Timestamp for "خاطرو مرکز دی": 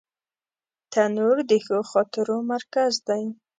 1.91-3.23